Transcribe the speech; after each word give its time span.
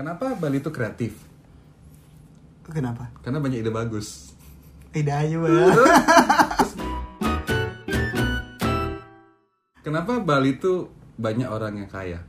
Kenapa 0.00 0.32
Bali 0.32 0.64
itu 0.64 0.72
kreatif? 0.72 1.12
Kenapa? 2.64 3.12
Karena 3.20 3.36
banyak 3.36 3.60
ide 3.60 3.68
bagus. 3.68 4.32
Tidak 4.96 5.12
ayo 5.12 5.44
ya. 5.44 5.68
Kenapa 9.84 10.24
Bali 10.24 10.56
itu 10.56 10.88
banyak 11.20 11.44
orang 11.52 11.84
yang 11.84 11.90
kaya? 11.92 12.24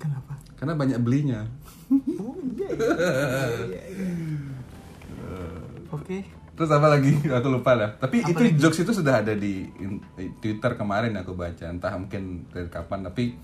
Kenapa? 0.00 0.40
Karena 0.56 0.72
banyak 0.72 1.04
belinya. 1.04 1.44
Oh 2.16 2.32
iya. 2.56 2.68
iya, 2.80 3.82
iya, 3.92 4.08
iya. 4.08 4.08
Oke. 5.92 6.24
Terus 6.56 6.70
apa 6.72 6.96
lagi? 6.96 7.12
Aku 7.36 7.52
lupa 7.52 7.76
lah. 7.76 7.92
Tapi 8.00 8.24
Apa 8.24 8.32
itu 8.32 8.40
lagi? 8.40 8.56
jokes 8.56 8.88
itu 8.88 8.92
sudah 8.96 9.20
ada 9.20 9.36
di 9.36 9.68
Twitter 10.40 10.80
kemarin 10.80 11.12
aku 11.20 11.36
baca. 11.36 11.68
Entah 11.68 11.92
mungkin 11.92 12.48
dari 12.48 12.72
kapan. 12.72 13.04
Tapi 13.04 13.36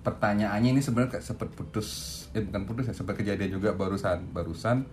pertanyaannya 0.00 0.70
ini 0.76 0.80
sebenarnya 0.80 1.18
kayak 1.18 1.26
sempat 1.26 1.48
putus. 1.52 1.88
Eh 2.32 2.42
bukan 2.44 2.64
putus 2.64 2.90
ya. 2.90 2.94
Sempat 2.94 3.20
kejadian 3.20 3.50
juga 3.60 3.76
barusan. 3.76 4.30
Barusan 4.32 4.84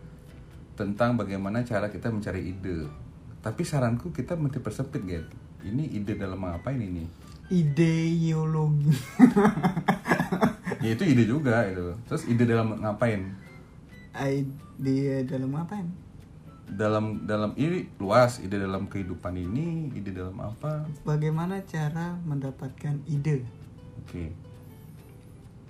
tentang 0.77 1.17
bagaimana 1.17 1.65
cara 1.65 1.89
kita 1.89 2.13
mencari 2.13 2.53
ide. 2.53 2.85
Tapi 3.41 3.62
saranku 3.63 4.13
kita 4.13 4.35
mesti 4.35 4.59
persempit 4.59 5.01
gitu. 5.07 5.35
Ini 5.65 5.98
ide 5.98 6.13
dalam 6.15 6.39
ngapain 6.43 6.77
ini? 6.77 7.07
Ideologi. 7.48 8.91
Ya 10.77 10.93
itu 10.93 11.03
ide 11.09 11.26
juga 11.26 11.65
itu. 11.65 11.98
Terus 12.05 12.23
ide 12.29 12.45
dalam 12.45 12.77
ngapain? 12.77 13.34
Ide 14.13 15.26
dalam 15.26 15.51
apa 15.57 15.81
ini? 15.81 15.93
Dalam 16.67 17.23
dalam 17.26 17.51
ini 17.57 17.87
luas 17.98 18.43
ide 18.43 18.59
dalam 18.62 18.85
kehidupan 18.91 19.34
ini, 19.34 19.89
ide 19.98 20.13
dalam 20.13 20.37
apa? 20.37 20.85
Bagaimana 21.01 21.63
cara 21.65 22.20
mendapatkan 22.27 23.01
ide 23.09 23.41
Oke. 24.03 24.46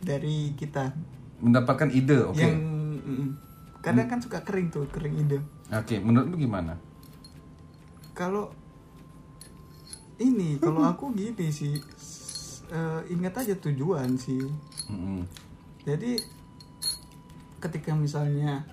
Dari 0.02 0.54
kita 0.54 0.94
Mendapatkan 1.38 1.90
ide, 1.94 2.26
oke. 2.26 2.38
yang 2.38 2.58
mm, 2.98 3.28
kadang 3.86 4.10
kan 4.10 4.18
suka 4.18 4.42
kering 4.42 4.73
tuh 4.73 4.90
kering 4.90 5.22
ide. 5.22 5.38
Oke, 5.70 6.02
menurutmu 6.02 6.34
gimana? 6.42 6.73
Kalau 8.18 8.50
ini 10.18 10.58
kalau 10.58 10.81
aku 10.81 11.14
gini 11.14 11.53
sih 11.53 11.78
eh, 12.73 13.02
ingat 13.14 13.45
aja 13.45 13.53
tujuan 13.62 14.18
sih. 14.18 14.42
Mm-mm. 14.90 15.30
Jadi 15.86 16.18
ketika 17.62 17.94
misalnya 17.94 18.66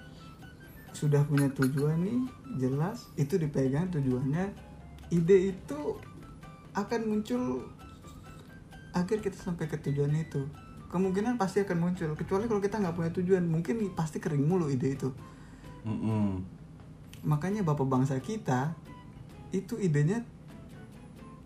sudah 0.96 1.20
punya 1.28 1.50
tujuan 1.52 2.00
nih 2.00 2.20
jelas 2.56 3.10
itu 3.18 3.34
dipegang 3.36 3.90
tujuannya 3.90 4.54
ide 5.10 5.52
itu 5.52 5.80
akan 6.72 7.00
muncul 7.06 7.66
akhir 8.94 9.20
kita 9.20 9.34
sampai 9.34 9.66
ke 9.66 9.76
tujuan 9.84 10.14
itu 10.14 10.46
kemungkinan 10.94 11.34
pasti 11.34 11.58
akan 11.60 11.78
muncul 11.82 12.14
kecuali 12.14 12.46
kalau 12.46 12.62
kita 12.62 12.78
nggak 12.78 12.94
punya 12.94 13.10
tujuan 13.10 13.42
mungkin 13.42 13.82
pasti 13.92 14.22
kering 14.22 14.46
mulu 14.46 14.70
ide 14.70 14.94
itu 14.94 15.10
Mm-mm. 15.82 16.38
makanya 17.26 17.66
bapak 17.66 17.84
bangsa 17.84 18.22
kita 18.22 18.78
itu 19.50 19.74
idenya 19.76 20.22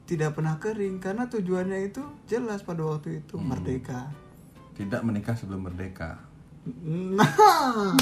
tidak 0.04 0.36
pernah 0.36 0.56
kering 0.56 1.00
karena 1.00 1.26
tujuannya 1.26 1.84
itu 1.84 2.00
jelas 2.24 2.60
pada 2.60 2.84
waktu 2.84 3.20
itu 3.20 3.36
Hmm. 3.36 3.48
merdeka 3.48 4.12
Tidak 4.72 5.02
menikah 5.02 5.34
sebelum 5.34 5.66
merdeka. 5.66 6.22
nah 6.78 7.26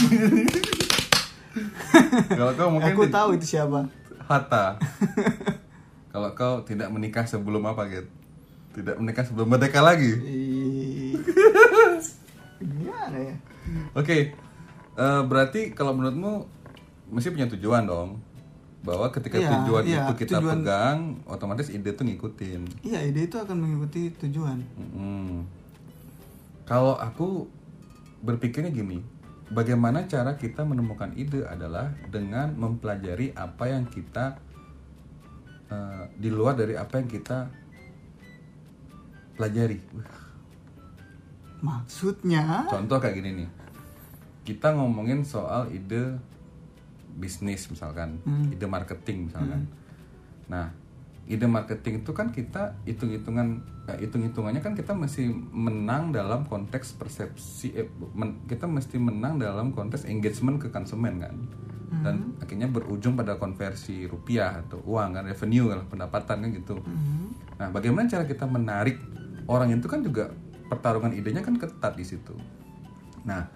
Kalau 2.28 2.52
kau 2.52 2.68
mungkin 2.68 2.92
aku 2.92 3.08
tahu 3.08 3.28
itu 3.40 3.56
siapa 3.56 3.88
Hatta. 4.26 4.76
Kalau 6.10 6.34
kau 6.34 6.60
tidak 6.66 6.90
menikah 6.90 7.24
sebelum 7.24 7.64
apa 7.64 7.86
gitu? 7.88 8.10
Tidak 8.76 8.98
menikah 9.00 9.24
sebelum 9.24 9.48
merdeka 9.48 9.80
lagi. 9.80 10.12
Gimana 13.08 13.18
ya 13.22 13.36
Oke. 13.92 14.18
eh, 14.96 15.22
berarti 15.22 15.70
kalau 15.70 15.92
menurutmu 15.92 16.32
mesti 17.08 17.30
punya 17.30 17.46
tujuan 17.48 17.84
dong. 17.84 18.18
Bahwa 18.80 19.10
ketika 19.10 19.34
Iya, 19.36 19.50
tujuan 19.52 19.82
iya, 19.82 19.98
itu 20.00 20.12
kita 20.16 20.38
tujuan- 20.38 20.62
pegang, 20.62 20.98
otomatis 21.24 21.66
ide 21.68 21.90
tuh 21.90 22.02
ngikutin. 22.02 22.62
iya 22.82 23.02
ide 23.02 23.26
itu 23.26 23.34
akan 23.34 23.56
mengikuti 23.56 24.14
tujuan 24.16 24.62
Mm-mm. 24.76 25.42
Kalau 26.64 26.94
aku 26.94 27.50
berpikirnya 28.20 28.70
gini, 28.70 29.02
bagaimana 29.48 30.02
cara 30.04 30.34
kita 30.34 30.62
menemukan 30.62 31.10
ide 31.14 31.42
adalah 31.44 31.90
dengan 32.06 32.54
mempelajari 32.54 33.30
apa 33.32 33.64
yang 33.66 33.86
kita 33.86 34.38
eh, 35.66 36.04
di 36.14 36.30
luar 36.30 36.54
dari 36.54 36.74
apa 36.74 36.94
yang 36.96 37.06
kita 37.06 37.50
pelajari. 39.34 39.78
Maksudnya 41.66 42.70
Contoh 42.70 43.02
kayak 43.02 43.18
gini 43.18 43.42
nih, 43.42 43.48
kita 44.46 44.70
ngomongin 44.78 45.26
soal 45.26 45.66
ide 45.74 46.22
bisnis 47.18 47.66
misalkan, 47.66 48.22
Hmm. 48.22 48.54
ide 48.54 48.66
marketing 48.70 49.26
misalkan. 49.26 49.66
Nah, 50.46 50.70
ide 51.26 51.50
marketing 51.50 52.06
itu 52.06 52.10
kan 52.14 52.30
kita 52.30 52.78
hitung-hitungan, 52.86 53.58
eh, 53.90 53.98
hitung-hitungannya 54.06 54.62
kan 54.62 54.78
kita 54.78 54.94
mesti 54.94 55.26
menang 55.50 56.14
dalam 56.14 56.46
konteks 56.46 56.94
persepsi, 56.94 57.74
eh, 57.74 57.90
men- 58.14 58.46
kita 58.46 58.70
mesti 58.70 59.02
menang 59.02 59.42
dalam 59.42 59.74
konteks 59.74 60.06
engagement 60.06 60.62
ke 60.62 60.70
konsumen 60.70 61.18
kan, 61.18 61.34
dan 62.06 62.16
akhirnya 62.38 62.70
berujung 62.70 63.18
pada 63.18 63.34
konversi 63.34 64.06
rupiah 64.06 64.62
atau 64.62 64.78
uang 64.86 65.18
kan, 65.18 65.24
revenue 65.26 65.66
kan, 65.74 65.82
pendapatan 65.90 66.46
kan 66.46 66.50
gitu. 66.54 66.78
Mhm. 66.78 67.58
Nah, 67.58 67.68
bagaimana 67.74 68.06
cara 68.06 68.22
kita 68.22 68.46
menarik 68.46 69.00
orang 69.48 69.74
itu 69.74 69.88
kan 69.88 70.04
juga 70.04 70.30
pertarungan 70.66 71.14
idenya 71.14 71.42
kan 71.42 71.56
ketat 71.58 71.94
di 71.94 72.04
situ. 72.06 72.34
Nah, 73.26 73.46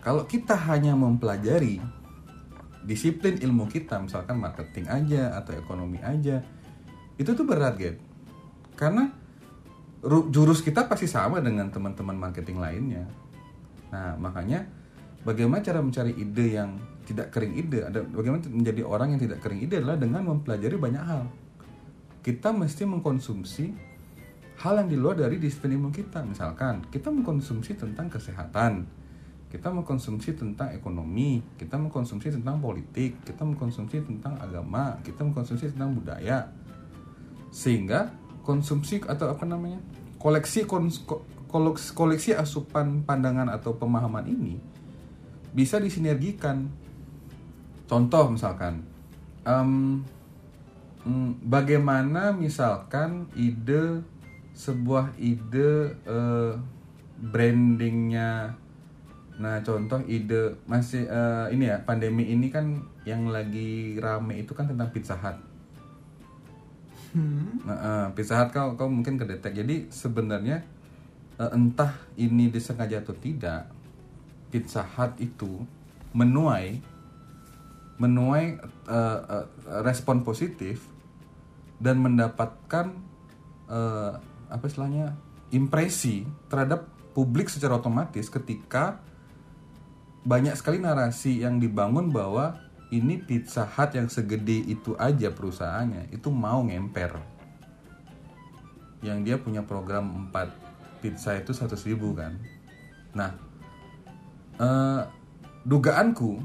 kalau 0.00 0.24
kita 0.24 0.56
hanya 0.68 0.96
mempelajari 0.96 1.80
disiplin 2.84 3.36
ilmu 3.36 3.68
kita, 3.68 4.00
misalkan 4.00 4.40
marketing 4.40 4.88
aja 4.88 5.36
atau 5.36 5.52
ekonomi 5.56 6.00
aja, 6.00 6.40
itu 7.20 7.30
tuh 7.36 7.44
berat, 7.44 7.76
gitu. 7.76 8.00
Karena 8.76 9.12
ru- 10.00 10.32
jurus 10.32 10.64
kita 10.64 10.88
pasti 10.88 11.04
sama 11.04 11.44
dengan 11.44 11.68
teman-teman 11.68 12.16
marketing 12.16 12.56
lainnya. 12.56 13.04
Nah, 13.92 14.16
makanya 14.16 14.64
bagaimana 15.20 15.60
cara 15.60 15.84
mencari 15.84 16.16
ide 16.16 16.56
yang 16.56 16.80
tidak 17.04 17.34
kering 17.34 17.58
ide, 17.58 17.84
ada 17.84 18.00
bagaimana 18.00 18.40
menjadi 18.48 18.82
orang 18.86 19.12
yang 19.12 19.20
tidak 19.20 19.44
kering 19.44 19.60
ide 19.60 19.82
adalah 19.82 19.98
dengan 20.00 20.24
mempelajari 20.24 20.76
banyak 20.80 21.04
hal 21.04 21.24
kita 22.20 22.52
mesti 22.52 22.84
mengkonsumsi 22.84 23.72
hal 24.60 24.84
yang 24.84 24.88
di 24.92 24.96
luar 25.00 25.16
dari 25.16 25.40
disiplin 25.40 25.80
ilmu 25.80 25.88
kita. 25.88 26.20
Misalkan, 26.20 26.84
kita 26.92 27.08
mengkonsumsi 27.08 27.80
tentang 27.80 28.12
kesehatan, 28.12 28.84
kita 29.48 29.72
mengkonsumsi 29.72 30.36
tentang 30.36 30.70
ekonomi, 30.76 31.40
kita 31.56 31.80
mengkonsumsi 31.80 32.28
tentang 32.28 32.60
politik, 32.60 33.16
kita 33.24 33.42
mengkonsumsi 33.42 34.04
tentang 34.04 34.36
agama, 34.36 35.00
kita 35.00 35.24
mengkonsumsi 35.24 35.72
tentang 35.72 35.96
budaya. 35.96 36.52
Sehingga 37.48 38.12
konsumsi 38.44 39.00
atau 39.02 39.32
apa 39.32 39.44
namanya? 39.48 39.80
koleksi 40.20 40.68
kons- 40.68 41.08
ko- 41.08 41.24
koleksi, 41.48 41.96
koleksi 41.96 42.30
asupan 42.36 43.08
pandangan 43.08 43.48
atau 43.48 43.72
pemahaman 43.80 44.28
ini 44.28 44.60
bisa 45.56 45.80
disinergikan. 45.80 46.68
Contoh 47.88 48.28
misalkan, 48.28 48.84
Hmm, 51.00 51.32
bagaimana 51.40 52.36
misalkan 52.36 53.24
ide 53.32 54.04
sebuah 54.60 55.16
ide 55.16 55.96
eh, 56.04 56.52
brandingnya 57.16 58.52
nah 59.40 59.56
contoh 59.64 60.04
ide 60.04 60.60
masih 60.68 61.08
eh, 61.08 61.46
ini 61.56 61.72
ya 61.72 61.80
pandemi 61.80 62.28
ini 62.28 62.52
kan 62.52 62.84
yang 63.08 63.32
lagi 63.32 63.96
rame 63.96 64.44
itu 64.44 64.52
kan 64.52 64.68
tentang 64.68 64.92
pizza 64.92 65.16
hut 65.16 65.48
Hmm. 67.10 67.58
Nah, 67.66 67.78
eh, 67.78 68.06
Pizza 68.14 68.38
Hut 68.38 68.54
kau 68.54 68.78
kau 68.78 68.86
mungkin 68.86 69.18
kedetek. 69.18 69.50
Jadi 69.54 69.90
sebenarnya 69.90 70.62
eh, 71.42 71.50
entah 71.50 71.90
ini 72.14 72.50
disengaja 72.50 73.02
atau 73.02 73.14
tidak, 73.18 73.66
Pizza 74.54 74.86
Hut 74.86 75.18
itu 75.18 75.66
menuai 76.14 76.82
menuai 78.00 78.56
eh, 78.88 79.20
eh, 79.20 79.46
respon 79.84 80.24
positif 80.24 80.86
dan 81.80 82.00
mendapatkan 82.00 82.92
apa 84.50 84.66
istilahnya 84.66 85.14
impresi 85.54 86.26
terhadap 86.50 86.90
publik 87.14 87.50
secara 87.50 87.78
otomatis 87.78 88.30
ketika 88.30 89.02
banyak 90.26 90.52
sekali 90.54 90.78
narasi 90.78 91.40
yang 91.40 91.56
dibangun 91.56 92.12
bahwa 92.12 92.60
ini 92.90 93.22
Pizza 93.22 93.64
Hut 93.64 93.94
yang 93.94 94.10
segede 94.10 94.66
itu 94.66 94.98
aja 94.98 95.30
perusahaannya 95.30 96.10
itu 96.10 96.28
mau 96.28 96.60
ngemper. 96.66 97.16
Yang 99.00 99.18
dia 99.24 99.36
punya 99.40 99.62
program 99.64 100.28
4 100.28 101.00
pizza 101.00 101.32
itu 101.38 101.56
100 101.56 101.72
ribu 101.88 102.12
kan. 102.12 102.36
Nah 103.16 103.30
eh, 104.60 105.02
dugaanku 105.64 106.42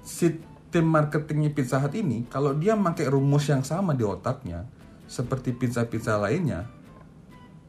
si 0.00 0.40
tim 0.72 0.88
marketingnya 0.88 1.52
Pizza 1.52 1.76
Hut 1.76 1.92
ini 1.92 2.24
kalau 2.32 2.56
dia 2.56 2.72
pakai 2.72 3.12
rumus 3.12 3.44
yang 3.52 3.60
sama 3.60 3.92
di 3.92 4.06
otaknya 4.06 4.64
seperti 5.12 5.52
pizza-pizza 5.52 6.16
lainnya 6.16 6.72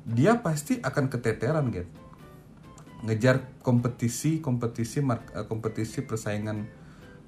dia 0.07 0.39
pasti 0.39 0.79
akan 0.79 1.11
keteteran 1.11 1.67
gitu 1.75 1.91
ngejar 3.03 3.59
kompetisi 3.59 4.39
kompetisi 4.39 5.03
eh, 5.03 5.43
kompetisi 5.43 6.07
persaingan 6.07 6.57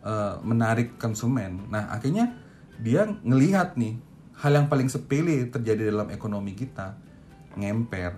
eh, 0.07 0.35
menarik 0.39 0.95
konsumen. 0.95 1.67
Nah 1.67 1.91
akhirnya 1.91 2.31
dia 2.79 3.03
ngelihat 3.07 3.75
nih 3.75 3.99
hal 4.39 4.51
yang 4.55 4.67
paling 4.71 4.87
sepele 4.87 5.51
terjadi 5.51 5.91
dalam 5.91 6.07
ekonomi 6.11 6.55
kita 6.55 6.95
ngemper. 7.59 8.15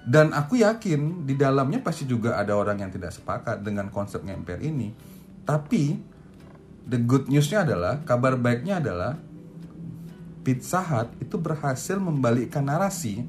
Dan 0.00 0.32
aku 0.32 0.60
yakin 0.60 1.28
di 1.28 1.36
dalamnya 1.36 1.84
pasti 1.84 2.08
juga 2.08 2.40
ada 2.40 2.56
orang 2.56 2.80
yang 2.80 2.92
tidak 2.92 3.12
sepakat 3.12 3.60
dengan 3.60 3.92
konsep 3.92 4.24
ngemper 4.24 4.60
ini. 4.64 4.92
Tapi 5.44 5.96
the 6.88 7.00
good 7.00 7.28
newsnya 7.28 7.68
adalah 7.68 8.00
kabar 8.08 8.40
baiknya 8.40 8.80
adalah 8.80 9.20
Pizza 10.40 10.80
Hut 10.80 11.12
itu 11.20 11.36
berhasil 11.36 12.00
membalikkan 12.00 12.64
narasi 12.64 13.28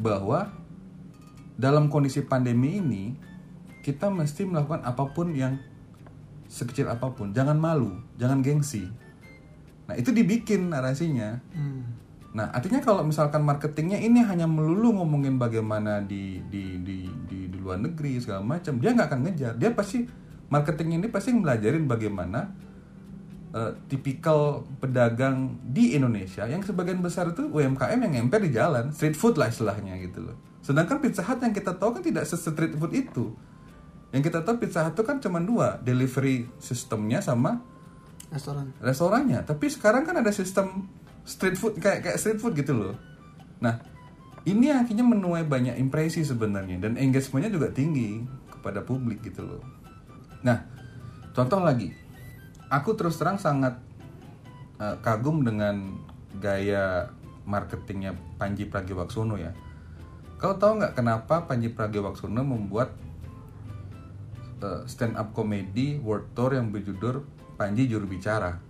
bahwa 0.00 0.52
dalam 1.56 1.88
kondisi 1.88 2.24
pandemi 2.24 2.80
ini 2.80 3.04
kita 3.80 4.12
mesti 4.12 4.44
melakukan 4.44 4.84
apa 4.84 5.04
pun 5.12 5.32
yang 5.32 5.56
sekecil 6.46 6.88
apa 6.88 7.10
pun, 7.12 7.32
jangan 7.32 7.58
malu, 7.58 7.96
jangan 8.16 8.40
gengsi. 8.40 8.86
Nah 9.86 9.94
itu 9.94 10.10
dibikin 10.10 10.72
narasinya. 10.72 11.38
Hmm. 11.54 12.06
Nah, 12.36 12.52
artinya 12.52 12.84
kalau 12.84 13.00
misalkan 13.00 13.40
marketingnya 13.40 13.96
ini 13.96 14.20
hanya 14.20 14.44
melulu 14.44 15.00
ngomongin 15.00 15.40
bagaimana 15.40 16.04
di 16.04 16.44
di 16.52 16.76
di 16.84 17.08
di, 17.24 17.48
di 17.48 17.56
luar 17.56 17.80
negeri 17.80 18.20
segala 18.20 18.44
macam, 18.44 18.76
dia 18.76 18.92
nggak 18.92 19.08
akan 19.08 19.20
ngejar. 19.24 19.52
Dia 19.56 19.72
pasti 19.72 20.04
marketingnya 20.52 21.00
ini 21.00 21.08
pasti 21.08 21.32
ngelajarin 21.32 21.88
bagaimana 21.88 22.52
eh, 23.56 23.72
tipikal 23.88 24.68
pedagang 24.76 25.56
di 25.64 25.96
Indonesia 25.96 26.44
yang 26.44 26.60
sebagian 26.60 27.00
besar 27.00 27.32
itu 27.32 27.48
UMKM 27.48 27.96
yang 27.96 28.12
ngemper 28.20 28.44
di 28.44 28.52
jalan, 28.52 28.92
street 28.92 29.16
food 29.16 29.40
lah 29.40 29.48
istilahnya 29.48 29.96
gitu 30.04 30.20
loh. 30.28 30.36
Sedangkan 30.60 31.00
Pizza 31.00 31.24
Hut 31.24 31.40
yang 31.40 31.56
kita 31.56 31.78
tahu 31.80 31.96
kan 31.96 32.02
tidak 32.04 32.28
se-street 32.28 32.76
food 32.76 32.92
itu. 32.92 33.32
Yang 34.10 34.34
kita 34.34 34.44
tahu 34.44 34.60
Pizza 34.60 34.84
Hut 34.84 34.98
itu 34.98 35.02
kan 35.06 35.22
cuma 35.22 35.38
dua, 35.40 35.80
delivery 35.80 36.50
sistemnya 36.60 37.24
sama 37.24 37.64
restoran. 38.28 38.74
restorannya. 38.82 39.40
Tapi 39.46 39.66
sekarang 39.70 40.02
kan 40.02 40.18
ada 40.18 40.34
sistem 40.34 40.90
street 41.22 41.54
food 41.58 41.78
kayak 41.78 42.02
kayak 42.02 42.18
street 42.18 42.42
food 42.42 42.54
gitu 42.58 42.74
loh. 42.74 42.94
Nah 43.62 43.78
ini 44.46 44.70
akhirnya 44.70 45.02
menuai 45.02 45.46
banyak 45.46 45.78
impresi 45.78 46.22
sebenarnya 46.22 46.78
dan 46.82 46.94
engagementnya 46.94 47.50
juga 47.50 47.70
tinggi 47.70 48.22
kepada 48.50 48.82
publik 48.82 49.22
gitu 49.22 49.42
loh. 49.46 49.62
Nah 50.42 50.66
contoh 51.34 51.62
lagi 51.62 52.05
aku 52.72 52.94
terus 52.98 53.18
terang 53.18 53.38
sangat 53.38 53.78
eh, 54.80 54.96
kagum 55.02 55.42
dengan 55.46 56.00
gaya 56.36 57.12
marketingnya 57.46 58.18
Panji 58.36 58.66
Pragiwaksono 58.66 59.38
ya 59.38 59.54
kau 60.36 60.52
tahu 60.56 60.80
nggak 60.80 60.94
kenapa 60.94 61.48
Panji 61.48 61.72
Pragiwaksono 61.72 62.44
membuat 62.44 62.92
eh, 64.60 64.82
stand 64.84 65.16
up 65.16 65.32
comedy 65.32 65.96
world 66.00 66.28
tour 66.36 66.52
yang 66.52 66.68
berjudul 66.68 67.24
Panji 67.56 67.88
juru 67.88 68.04
bicara. 68.04 68.60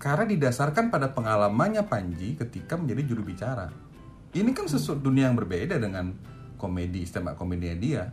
Karena 0.00 0.24
didasarkan 0.24 0.88
pada 0.88 1.12
pengalamannya 1.12 1.84
Panji 1.84 2.32
ketika 2.32 2.80
menjadi 2.80 3.12
juru 3.12 3.28
bicara. 3.28 3.68
Ini 4.32 4.56
kan 4.56 4.64
sesuatu 4.64 5.04
dunia 5.04 5.28
yang 5.28 5.36
berbeda 5.36 5.76
dengan 5.76 6.16
komedi 6.56 7.04
stand 7.04 7.28
up 7.28 7.36
komedinya 7.36 7.76
dia. 7.76 8.04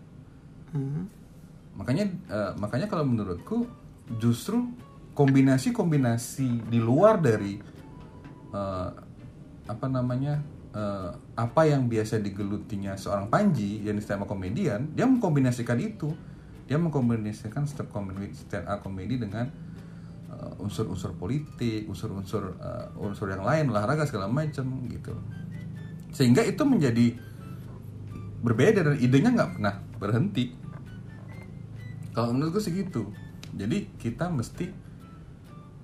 Hmm. 0.75 1.07
Makanya 1.79 2.05
eh, 2.11 2.51
makanya 2.59 2.91
kalau 2.91 3.07
menurutku 3.07 3.63
justru 4.21 4.69
kombinasi-kombinasi 5.15 6.69
di 6.69 6.79
luar 6.79 7.17
dari 7.17 7.57
eh, 8.51 8.89
apa 9.65 9.87
namanya 9.89 10.43
eh, 10.75 11.11
apa 11.39 11.61
yang 11.65 11.87
biasa 11.87 12.21
digelutinya 12.21 12.93
seorang 12.99 13.31
Panji 13.31 13.81
yang 13.81 13.97
up 14.21 14.29
komedian, 14.29 14.93
dia 14.93 15.07
mengkombinasikan 15.07 15.79
itu. 15.81 16.13
Dia 16.65 16.81
mengkombinasikan 16.81 17.69
stand 17.69 18.65
up 18.65 18.81
comedy 18.81 19.21
dengan 19.21 19.49
eh, 20.29 20.61
unsur-unsur 20.61 21.15
politik, 21.15 21.87
unsur-unsur 21.89 22.59
eh, 22.59 22.87
unsur 23.01 23.31
yang 23.31 23.45
lain, 23.45 23.71
olahraga 23.71 24.05
segala 24.05 24.27
macam 24.29 24.85
gitu. 24.91 25.15
Sehingga 26.11 26.43
itu 26.45 26.61
menjadi 26.63 27.15
berbeda 28.45 28.85
dan 28.85 28.95
idenya 29.01 29.29
nggak 29.33 29.51
pernah 29.57 29.75
berhenti. 29.97 30.53
Kalau 32.13 32.31
menurutku 32.31 32.61
segitu. 32.61 33.24
Jadi 33.55 33.87
kita 33.97 34.27
mesti 34.27 34.67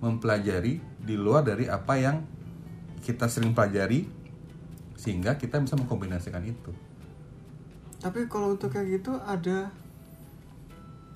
mempelajari 0.02 0.82
di 1.00 1.16
luar 1.16 1.46
dari 1.46 1.70
apa 1.70 1.94
yang 1.96 2.26
kita 3.02 3.30
sering 3.30 3.54
pelajari 3.54 4.06
sehingga 4.94 5.38
kita 5.38 5.58
bisa 5.58 5.74
mengkombinasikan 5.74 6.46
itu. 6.46 6.70
tapi 8.02 8.26
kalau 8.26 8.58
untuk 8.58 8.74
kayak 8.74 8.98
gitu 8.98 9.14
ada 9.22 9.70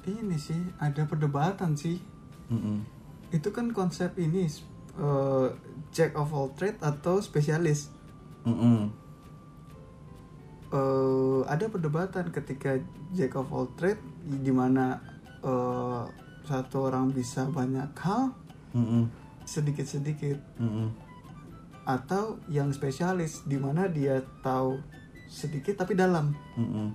ini 0.06 0.38
sih 0.38 0.58
ada 0.78 1.02
perdebatan 1.10 1.74
sih 1.74 1.98
Mm-mm. 2.54 2.86
itu 3.34 3.50
kan 3.50 3.74
konsep 3.74 4.14
ini 4.22 4.46
eh, 5.02 5.48
jack 5.90 6.14
of 6.14 6.30
all 6.30 6.54
trade 6.54 6.78
atau 6.86 7.18
spesialis 7.18 7.90
eh, 10.70 11.42
ada 11.50 11.66
perdebatan 11.74 12.30
ketika 12.30 12.78
jack 13.18 13.34
of 13.34 13.50
all 13.50 13.66
trade 13.74 13.98
di 14.22 14.54
mana 14.54 15.02
eh, 15.42 16.06
satu 16.46 16.88
orang 16.88 17.10
bisa 17.10 17.50
banyak 17.50 17.90
hal 18.00 18.32
sedikit-sedikit 19.46 20.38
Mm-mm. 20.58 20.90
atau 21.86 22.42
yang 22.48 22.70
spesialis 22.72 23.46
di 23.46 23.56
mana 23.56 23.86
dia 23.86 24.22
tahu 24.42 24.82
sedikit 25.26 25.82
tapi 25.82 25.94
dalam 25.94 26.34
Mm-mm. 26.58 26.88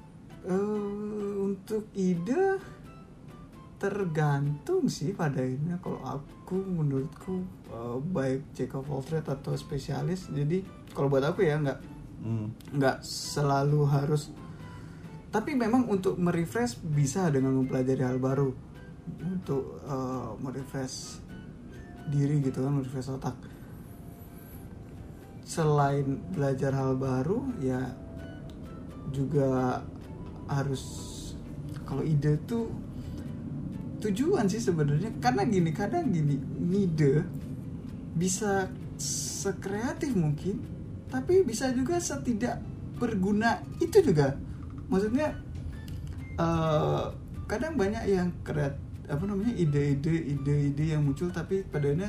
eh 0.45 1.35
untuk 1.41 1.91
ide 1.95 2.59
tergantung 3.81 4.93
sih 4.93 5.17
pada 5.17 5.41
ini 5.41 5.73
kalau 5.81 6.05
aku 6.05 6.61
menurutku 6.61 7.41
eh, 7.73 7.97
baik 8.13 8.53
jack 8.53 8.77
of 8.77 8.91
all 8.93 9.01
trade 9.01 9.25
atau 9.25 9.57
spesialis 9.57 10.29
jadi 10.29 10.61
kalau 10.93 11.09
buat 11.09 11.25
aku 11.25 11.43
ya 11.43 11.57
nggak 11.59 11.81
Mm. 12.21 12.77
nggak 12.77 13.01
selalu 13.01 13.89
harus 13.89 14.29
tapi 15.33 15.57
memang 15.57 15.89
untuk 15.89 16.21
merefresh 16.21 16.77
bisa 16.85 17.33
dengan 17.33 17.57
mempelajari 17.57 18.05
hal 18.05 18.21
baru 18.21 18.53
untuk 19.21 19.81
eh, 19.85 20.31
merefresh 20.41 21.21
diri 22.11 22.41
gitu 22.43 22.65
kan 22.65 22.73
merefresh 22.81 23.13
otak. 23.13 23.37
Selain 25.47 26.19
belajar 26.31 26.75
hal 26.75 26.95
baru 26.95 27.43
ya 27.59 27.91
juga 29.11 29.83
harus 30.47 30.83
kalau 31.83 32.07
ide 32.07 32.39
tuh 32.47 32.71
tujuan 34.01 34.47
sih 34.47 34.63
sebenarnya. 34.63 35.11
Karena 35.19 35.43
gini 35.47 35.71
kadang 35.75 36.11
gini 36.11 36.39
ngide 36.41 37.27
bisa 38.15 38.71
sekreatif 39.01 40.13
mungkin 40.19 40.61
tapi 41.11 41.43
bisa 41.43 41.73
juga 41.75 41.99
setidak 41.99 42.63
berguna 43.01 43.59
itu 43.83 43.99
juga. 44.01 44.39
Maksudnya 44.87 45.35
eh, 46.39 47.05
kadang 47.51 47.75
banyak 47.75 48.05
yang 48.07 48.31
kreat 48.47 48.79
apa 49.11 49.27
namanya 49.27 49.53
ide-ide 49.53 50.15
ide-ide 50.39 50.95
yang 50.95 51.03
muncul 51.03 51.29
tapi 51.29 51.67
padanya 51.67 52.09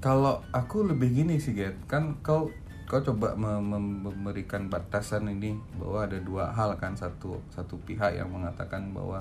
Kalau 0.00 0.40
aku 0.48 0.88
lebih 0.88 1.12
gini 1.12 1.36
sih, 1.36 1.52
Get. 1.52 1.76
Kan 1.84 2.16
kau 2.24 2.48
kau 2.88 3.04
coba 3.04 3.36
mem- 3.36 3.60
mem- 3.68 4.00
memberikan 4.08 4.72
batasan 4.72 5.28
ini 5.28 5.60
bahwa 5.76 6.08
ada 6.08 6.16
dua 6.16 6.48
hal 6.56 6.72
kan 6.80 6.96
satu 6.96 7.36
satu 7.52 7.76
pihak 7.84 8.16
yang 8.16 8.32
mengatakan 8.32 8.96
bahwa 8.96 9.20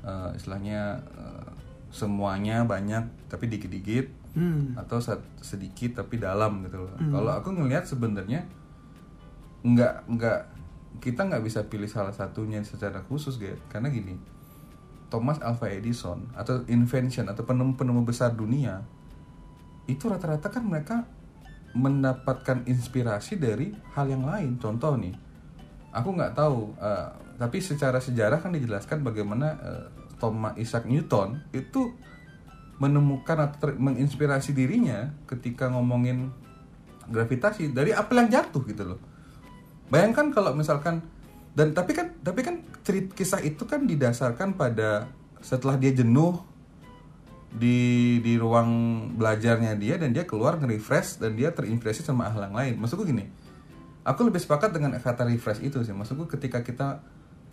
eh, 0.00 0.32
istilahnya 0.32 0.96
eh, 1.12 1.52
semuanya 1.92 2.64
banyak 2.64 3.04
tapi 3.28 3.52
dikit-dikit 3.52 4.08
hmm, 4.32 4.80
atau 4.80 4.96
sedikit 5.44 6.00
tapi 6.00 6.16
dalam 6.16 6.64
gitu 6.64 6.88
loh. 6.88 6.96
Hmm. 6.96 7.12
Kalau 7.12 7.32
aku 7.36 7.52
ngelihat 7.52 7.84
sebenarnya 7.84 8.48
nggak 9.60 10.08
nggak 10.08 10.40
kita 11.04 11.20
nggak 11.28 11.44
bisa 11.44 11.68
pilih 11.68 11.86
salah 11.86 12.16
satunya 12.16 12.64
secara 12.64 13.04
khusus 13.04 13.36
Get. 13.36 13.60
karena 13.68 13.92
gini 13.92 14.16
Thomas 15.08 15.40
Alva 15.40 15.72
Edison 15.72 16.28
atau 16.36 16.64
invention 16.68 17.28
atau 17.28 17.44
penemu-penemu 17.44 18.04
besar 18.04 18.36
dunia 18.36 18.84
itu 19.88 20.04
rata-rata 20.04 20.52
kan 20.52 20.64
mereka 20.68 21.08
mendapatkan 21.72 22.64
inspirasi 22.68 23.40
dari 23.40 23.72
hal 23.96 24.08
yang 24.08 24.24
lain. 24.24 24.60
Contoh 24.60 24.96
nih 25.00 25.16
aku 25.92 26.08
nggak 26.12 26.36
tahu 26.36 26.76
eh, 26.76 27.08
tapi 27.40 27.58
secara 27.64 27.96
sejarah 27.98 28.40
kan 28.44 28.52
dijelaskan 28.52 29.00
bagaimana 29.00 29.48
eh, 29.56 29.84
Thomas 30.20 30.58
Isaac 30.60 30.84
Newton 30.84 31.40
itu 31.56 31.94
menemukan 32.78 33.48
atau 33.50 33.74
menginspirasi 33.74 34.54
dirinya 34.54 35.10
ketika 35.26 35.66
ngomongin 35.66 36.30
gravitasi 37.10 37.74
dari 37.74 37.90
apel 37.90 38.22
yang 38.22 38.30
jatuh 38.30 38.62
gitu 38.68 38.84
loh. 38.94 39.00
Bayangkan 39.88 40.30
kalau 40.30 40.52
misalkan 40.52 41.00
dan 41.58 41.74
tapi 41.74 41.90
kan 41.90 42.14
tapi 42.22 42.46
kan 42.46 42.62
cerita 42.86 43.10
kisah 43.18 43.42
itu 43.42 43.66
kan 43.66 43.82
didasarkan 43.82 44.54
pada 44.54 45.10
setelah 45.42 45.74
dia 45.74 45.90
jenuh 45.90 46.38
di 47.50 48.18
di 48.22 48.38
ruang 48.38 48.70
belajarnya 49.18 49.74
dia 49.74 49.98
dan 49.98 50.14
dia 50.14 50.22
keluar 50.22 50.54
nge-refresh 50.62 51.18
dan 51.18 51.34
dia 51.34 51.50
terinspirasi 51.50 52.06
sama 52.06 52.30
hal 52.30 52.46
yang 52.46 52.54
lain. 52.54 52.74
Maksudku 52.78 53.02
gini 53.02 53.26
aku 54.06 54.24
lebih 54.24 54.38
sepakat 54.38 54.70
dengan 54.70 54.94
kata 54.96 55.26
refresh 55.26 55.60
itu 55.66 55.82
sih. 55.82 55.90
Maksudku 55.90 56.30
ketika 56.30 56.62
kita 56.62 57.02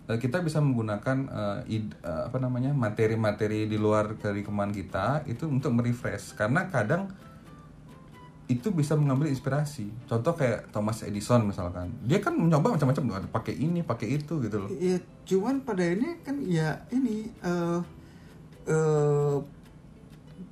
eh, 0.06 0.18
kita 0.22 0.38
bisa 0.38 0.62
menggunakan 0.62 1.16
eh, 1.26 1.82
id- 1.82 1.98
eh, 2.00 2.22
apa 2.30 2.38
namanya 2.38 2.70
materi-materi 2.72 3.66
di 3.66 3.74
luar 3.74 4.14
dari 4.14 4.46
kemauan 4.46 4.70
kita 4.70 5.26
itu 5.26 5.50
untuk 5.50 5.74
merefresh. 5.74 6.38
Karena 6.38 6.70
kadang 6.70 7.10
itu 8.46 8.70
bisa 8.70 8.94
mengambil 8.94 9.26
inspirasi. 9.26 9.90
Contoh 10.06 10.34
kayak 10.38 10.70
Thomas 10.70 11.02
Edison 11.02 11.42
misalkan. 11.42 11.90
Dia 12.06 12.22
kan 12.22 12.38
mencoba 12.38 12.78
macam-macam 12.78 13.18
ada 13.18 13.28
pakai 13.30 13.54
ini 13.58 13.82
pakai 13.82 14.22
itu 14.22 14.38
gitu 14.38 14.56
loh. 14.62 14.70
Iya, 14.70 15.02
cuman 15.26 15.66
pada 15.66 15.82
ini 15.82 16.22
kan 16.22 16.38
ya 16.46 16.78
ini 16.94 17.26
eh 17.42 17.78
eh, 18.70 19.38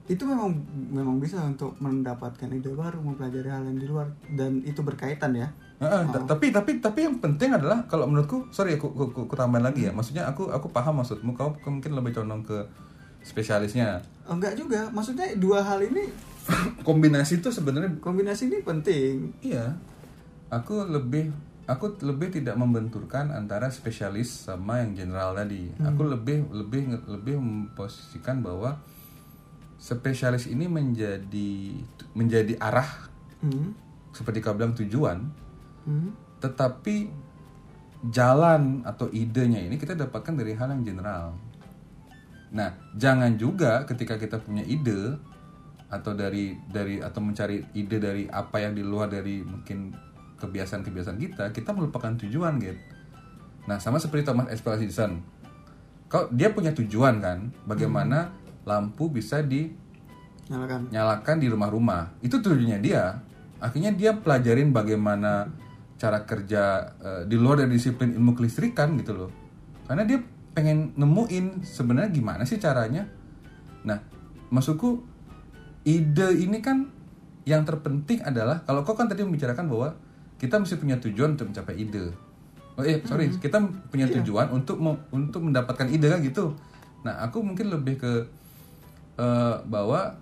itu 0.04 0.20
memang 0.26 0.52
memang 0.90 1.16
bisa 1.22 1.40
untuk 1.40 1.78
mendapatkan 1.78 2.50
ide 2.50 2.68
baru, 2.74 2.98
mempelajari 3.00 3.48
hal 3.48 3.62
yang 3.62 3.78
di 3.78 3.86
luar 3.86 4.10
dan 4.34 4.60
itu 4.66 4.82
berkaitan 4.82 5.32
ya. 5.32 5.48
Heeh, 5.78 6.02
ta- 6.10 6.26
tapi 6.34 6.50
tapi 6.50 6.82
tapi 6.82 7.06
yang 7.06 7.22
penting 7.22 7.54
adalah 7.54 7.86
kalau 7.86 8.10
menurutku 8.10 8.50
sorry 8.50 8.74
aku 8.74 8.90
aku, 8.90 9.02
aku, 9.14 9.20
aku 9.30 9.34
tambahin 9.38 9.64
lagi 9.64 9.86
ya. 9.86 9.92
Maksudnya 9.94 10.26
aku 10.26 10.50
aku 10.50 10.66
paham 10.74 10.98
maksudmu 10.98 11.38
kau 11.38 11.54
kau 11.62 11.70
mungkin 11.70 11.94
lebih 11.94 12.10
condong 12.10 12.42
ke 12.42 12.58
spesialisnya. 13.22 14.02
Oh, 14.26 14.34
enggak 14.36 14.58
juga, 14.58 14.90
maksudnya 14.90 15.30
dua 15.38 15.64
hal 15.64 15.80
ini 15.80 16.33
kombinasi 16.88 17.40
itu 17.40 17.48
sebenarnya 17.48 17.96
kombinasi 18.00 18.52
ini 18.52 18.58
penting. 18.60 19.32
iya 19.40 19.76
aku 20.52 20.84
lebih 20.86 21.32
aku 21.64 21.96
lebih 22.04 22.28
tidak 22.28 22.60
membenturkan 22.60 23.32
antara 23.32 23.72
spesialis 23.72 24.44
sama 24.44 24.84
yang 24.84 24.92
general 24.92 25.32
tadi 25.32 25.72
aku 25.80 26.04
lebih 26.04 26.44
lebih 26.52 27.00
lebih 27.08 27.40
memposisikan 27.40 28.44
bahwa 28.44 28.76
spesialis 29.80 30.44
ini 30.46 30.68
menjadi 30.68 31.52
menjadi 32.12 32.56
arah 32.60 33.12
Hmm. 33.44 33.76
seperti 34.16 34.40
kau 34.40 34.56
bilang 34.56 34.72
tujuan 34.72 35.20
Hmm. 35.84 36.16
tetapi 36.40 37.12
jalan 38.08 38.80
atau 38.84 39.08
idenya 39.08 39.60
ini 39.60 39.76
kita 39.76 39.96
dapatkan 39.96 40.36
dari 40.36 40.52
hal 40.52 40.72
yang 40.76 40.84
general. 40.84 41.36
Nah, 42.52 42.76
jangan 42.92 43.36
juga 43.40 43.84
ketika 43.88 44.20
kita 44.20 44.36
punya 44.40 44.60
ide 44.60 45.16
atau 45.94 46.12
dari 46.18 46.58
dari 46.66 46.98
atau 46.98 47.22
mencari 47.22 47.62
ide 47.78 48.02
dari 48.02 48.26
apa 48.26 48.58
yang 48.58 48.74
di 48.74 48.82
luar 48.82 49.06
dari 49.06 49.46
mungkin 49.46 49.94
kebiasaan-kebiasaan 50.42 51.18
kita, 51.18 51.44
kita 51.54 51.70
melupakan 51.70 52.12
tujuan, 52.26 52.58
gitu. 52.58 52.76
Nah, 53.64 53.80
sama 53.80 53.96
seperti 54.02 54.28
Thomas 54.28 54.50
Alva 54.50 54.76
Edison. 54.76 55.22
Kau 56.10 56.28
dia 56.28 56.52
punya 56.52 56.74
tujuan 56.76 57.22
kan, 57.22 57.48
bagaimana 57.64 58.34
lampu 58.68 59.08
bisa 59.08 59.40
Nyalakan. 59.40 60.92
dinyalakan 60.92 61.36
di 61.40 61.48
rumah-rumah. 61.48 62.20
Itu 62.20 62.44
tujuannya 62.44 62.78
dia. 62.84 63.24
Akhirnya 63.62 63.96
dia 63.96 64.12
pelajarin 64.12 64.74
bagaimana 64.76 65.48
cara 65.96 66.28
kerja 66.28 66.92
eh, 67.00 67.22
di 67.24 67.40
luar 67.40 67.64
dari 67.64 67.72
disiplin 67.72 68.12
ilmu 68.12 68.36
kelistrikan 68.36 68.92
gitu 69.00 69.16
loh. 69.16 69.30
Karena 69.88 70.04
dia 70.04 70.20
pengen 70.52 70.92
nemuin 70.94 71.64
sebenarnya 71.64 72.10
gimana 72.12 72.42
sih 72.44 72.60
caranya. 72.60 73.08
Nah, 73.88 73.98
maksudku 74.52 75.13
ide 75.84 76.28
ini 76.40 76.58
kan 76.64 76.88
yang 77.44 77.62
terpenting 77.68 78.24
adalah 78.24 78.64
kalau 78.64 78.80
kau 78.82 78.96
kan 78.96 79.04
tadi 79.04 79.20
membicarakan 79.20 79.68
bahwa 79.68 79.92
kita 80.40 80.56
mesti 80.56 80.80
punya 80.80 80.96
tujuan 81.00 81.36
untuk 81.36 81.52
mencapai 81.52 81.76
ide. 81.76 82.12
Oh 82.74 82.82
eh 82.82 82.98
sorry, 83.06 83.30
kita 83.30 83.62
punya 83.92 84.10
tujuan 84.10 84.50
untuk 84.50 84.80
me- 84.80 84.98
untuk 85.14 85.44
mendapatkan 85.44 85.86
ide 85.86 86.10
kan 86.10 86.18
gitu. 86.24 86.56
Nah, 87.06 87.20
aku 87.22 87.44
mungkin 87.44 87.70
lebih 87.70 88.00
ke 88.00 88.12
eh, 89.20 89.56
bahwa 89.68 90.18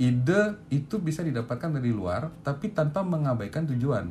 ide 0.00 0.60
itu 0.68 0.98
bisa 0.98 1.22
didapatkan 1.22 1.76
dari 1.76 1.92
luar 1.92 2.32
tapi 2.42 2.72
tanpa 2.72 3.04
mengabaikan 3.04 3.68
tujuan. 3.70 4.10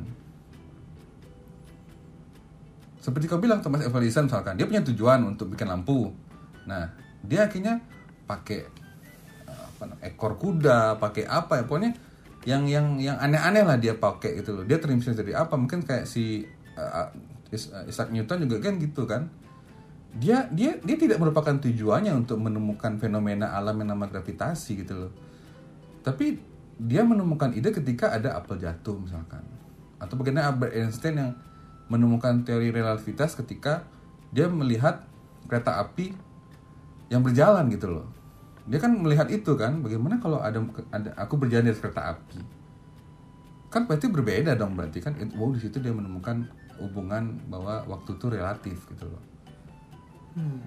Seperti 3.02 3.30
kau 3.30 3.38
bilang 3.38 3.62
Thomas 3.62 3.86
Edison 3.86 4.26
misalkan, 4.26 4.58
dia 4.58 4.66
punya 4.66 4.82
tujuan 4.82 5.22
untuk 5.22 5.54
bikin 5.54 5.70
lampu. 5.70 6.10
Nah, 6.66 6.90
dia 7.22 7.46
akhirnya 7.46 7.78
pakai 8.26 8.66
ekor 10.00 10.40
kuda, 10.40 10.96
pakai 10.96 11.28
apa 11.28 11.60
ya 11.60 11.64
pokoknya 11.68 11.92
yang 12.46 12.62
yang 12.70 12.96
yang 13.02 13.18
aneh-aneh 13.18 13.66
lah 13.66 13.76
dia 13.76 13.98
pakai 13.98 14.38
gitu 14.40 14.62
loh. 14.62 14.64
Dia 14.64 14.78
terinspirasi 14.78 15.18
dari 15.18 15.34
apa? 15.34 15.58
Mungkin 15.58 15.82
kayak 15.82 16.06
si 16.06 16.46
eh, 16.78 17.08
Isaac 17.90 18.14
Newton 18.14 18.46
juga 18.46 18.70
kan 18.70 18.78
gitu 18.78 19.02
kan. 19.04 19.28
Dia 20.16 20.48
dia 20.48 20.78
dia 20.80 20.96
tidak 20.96 21.20
merupakan 21.20 21.58
tujuannya 21.58 22.14
untuk 22.14 22.40
menemukan 22.40 22.96
fenomena 23.02 23.52
alam 23.52 23.76
yang 23.82 23.98
nama 23.98 24.06
gravitasi 24.06 24.86
gitu 24.86 24.94
loh. 24.94 25.12
Tapi 26.06 26.38
dia 26.78 27.02
menemukan 27.02 27.50
ide 27.50 27.74
ketika 27.74 28.14
ada 28.14 28.38
apel 28.38 28.62
jatuh 28.62 28.94
misalkan. 29.00 29.42
Atau 29.98 30.14
bagaimana 30.14 30.52
Albert 30.52 30.72
Einstein 30.76 31.18
yang 31.18 31.32
menemukan 31.90 32.46
teori 32.46 32.70
relativitas 32.70 33.34
ketika 33.34 33.86
dia 34.30 34.46
melihat 34.46 35.02
kereta 35.50 35.82
api 35.82 36.14
yang 37.10 37.22
berjalan 37.26 37.66
gitu 37.70 37.90
loh. 37.90 38.06
Dia 38.66 38.82
kan 38.82 38.92
melihat 38.98 39.30
itu 39.30 39.54
kan, 39.54 39.78
bagaimana 39.82 40.18
kalau 40.18 40.42
ada, 40.42 40.58
ada 40.90 41.14
aku 41.14 41.38
berjalan 41.38 41.70
di 41.70 41.78
kereta 41.78 42.18
api. 42.18 42.38
Kan 43.70 43.86
berarti 43.86 44.10
berbeda 44.10 44.58
dong 44.58 44.74
berarti 44.74 44.98
kan. 44.98 45.14
Wow 45.38 45.54
di 45.54 45.62
situ 45.62 45.78
dia 45.78 45.94
menemukan 45.94 46.46
hubungan 46.82 47.38
bahwa 47.46 47.86
waktu 47.86 48.18
itu 48.18 48.26
relatif 48.26 48.78
gitu 48.90 49.06
loh. 49.06 49.22
Hmm. 50.36 50.60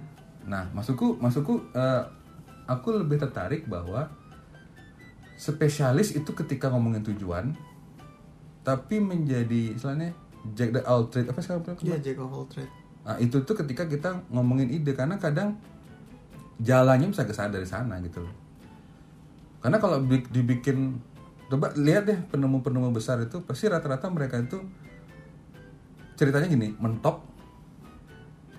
Nah, 0.50 0.65
maksudku, 0.74 1.22
maksudku, 1.22 1.62
eh, 1.75 2.03
aku 2.65 3.03
lebih 3.03 3.22
tertarik 3.22 3.70
bahwa 3.70 4.10
spesialis 5.38 6.15
itu 6.15 6.32
ketika 6.34 6.74
ngomongin 6.74 7.06
tujuan, 7.06 7.53
tapi 8.65 8.98
menjadi, 8.98 9.77
istilahnya 9.77 10.15
jack 10.56 10.74
the 10.74 10.82
all 10.88 11.06
trade 11.12 11.29
apa 11.29 11.39
sekarang? 11.44 11.77
Dia 11.84 12.00
jack 12.01 12.18
of 12.18 12.32
all 12.34 12.48
trade. 12.50 12.72
Nah, 13.06 13.15
itu 13.22 13.41
tuh 13.46 13.56
ketika 13.56 13.86
kita 13.86 14.25
ngomongin 14.29 14.70
ide 14.70 14.94
karena 14.98 15.18
kadang 15.22 15.58
jalannya 16.60 17.08
bisa 17.12 17.24
ke 17.24 17.32
sana 17.32 17.56
dari 17.56 17.68
sana 17.68 17.98
gitu 18.04 18.24
loh. 18.24 18.36
Karena 19.60 19.80
kalau 19.80 20.04
bi- 20.04 20.28
dibikin 20.28 21.00
coba 21.50 21.74
lihat 21.75 22.06
deh 22.06 22.20
penemu-penemu 22.30 22.94
besar 22.94 23.20
itu 23.24 23.42
pasti 23.44 23.68
rata-rata 23.68 24.08
mereka 24.12 24.39
itu 24.39 24.60
ceritanya 26.20 26.48
gini, 26.51 26.75
mentok. 26.78 27.24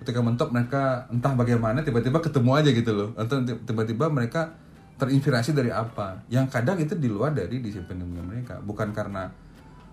Ketika 0.01 0.17
mentok 0.17 0.49
mereka 0.49 1.05
entah 1.13 1.33
bagaimana 1.37 1.85
tiba-tiba 1.85 2.17
ketemu 2.17 2.51
aja 2.57 2.69
gitu 2.73 2.91
loh. 2.93 3.09
Atau 3.13 3.45
ti- 3.45 3.61
tiba-tiba 3.69 4.09
mereka 4.09 4.57
terinspirasi 4.97 5.53
dari 5.53 5.69
apa. 5.69 6.25
Yang 6.29 6.57
kadang 6.57 6.77
itu 6.81 6.97
di 6.97 7.05
luar 7.05 7.37
dari 7.37 7.61
disiplin 7.61 8.01
ilmiah 8.01 8.25
mereka. 8.25 8.57
Bukan 8.61 8.93
karena 8.93 9.29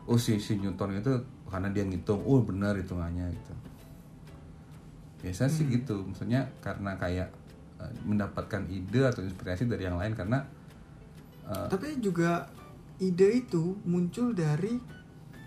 oh 0.08 0.16
si, 0.16 0.40
si 0.40 0.56
Newton 0.56 0.96
itu 0.96 1.12
karena 1.48 1.68
dia 1.68 1.84
ngitung 1.84 2.24
oh 2.24 2.40
benar 2.40 2.72
hitungannya 2.76 3.28
gitu. 3.36 3.52
Biasa 5.24 5.48
sih 5.48 5.68
gitu. 5.68 6.08
Maksudnya 6.08 6.48
karena 6.64 6.96
kayak 6.96 7.28
mendapatkan 8.02 8.66
ide 8.66 9.06
atau 9.06 9.22
inspirasi 9.22 9.70
dari 9.70 9.86
yang 9.86 9.96
lain 9.96 10.12
karena 10.18 10.42
eh, 11.46 11.66
Tapi 11.70 12.02
juga 12.02 12.50
ide 12.98 13.46
itu 13.46 13.78
muncul 13.86 14.34
dari 14.34 14.78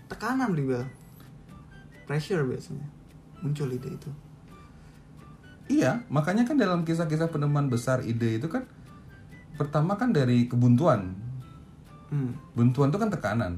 tekanan 0.08 0.56
Libel. 0.56 0.84
Pressure 2.08 2.44
biasanya. 2.44 2.88
Muncul 3.44 3.68
ide 3.72 3.90
itu. 3.92 4.10
Iya, 5.72 6.04
makanya 6.12 6.44
kan 6.44 6.58
dalam 6.58 6.84
kisah-kisah 6.84 7.32
penemuan 7.32 7.72
besar 7.72 8.04
ide 8.04 8.36
itu 8.36 8.48
kan 8.50 8.68
pertama 9.56 9.96
kan 9.96 10.12
dari 10.12 10.48
kebuntuan. 10.48 11.16
Hmm. 12.12 12.36
Buntuan 12.52 12.92
itu 12.92 12.98
kan 13.00 13.08
tekanan. 13.08 13.52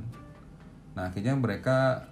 Nah, 0.95 1.11
akhirnya 1.11 1.35
mereka 1.35 2.07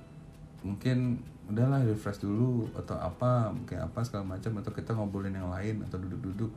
mungkin 0.66 1.22
udahlah 1.50 1.82
refresh 1.82 2.22
dulu 2.22 2.68
atau 2.76 2.96
apa, 2.96 3.50
mungkin 3.50 3.82
apa 3.82 3.98
segala 4.06 4.36
macam 4.36 4.52
atau 4.62 4.72
kita 4.72 4.94
ngobrolin 4.94 5.34
yang 5.34 5.50
lain 5.50 5.82
atau 5.86 5.98
duduk-duduk. 5.98 6.50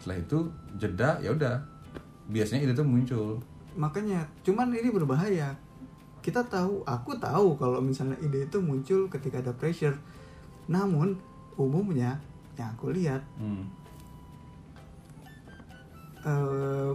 Setelah 0.00 0.18
itu 0.20 0.38
jeda 0.76 1.10
ya 1.20 1.32
udah. 1.32 1.56
Biasanya 2.26 2.66
ide 2.66 2.74
itu 2.74 2.82
muncul. 2.82 3.38
Makanya, 3.78 4.26
cuman 4.42 4.72
ini 4.74 4.90
berbahaya. 4.90 5.54
Kita 6.24 6.42
tahu, 6.42 6.82
aku 6.82 7.14
tahu 7.22 7.54
kalau 7.54 7.78
misalnya 7.78 8.18
ide 8.18 8.50
itu 8.50 8.58
muncul 8.58 9.06
ketika 9.06 9.38
ada 9.38 9.54
pressure. 9.54 9.94
Namun 10.66 11.14
umumnya 11.54 12.18
yang 12.58 12.72
aku 12.74 12.90
lihat 12.90 13.22
Hmm. 13.38 13.68
eh, 16.26 16.92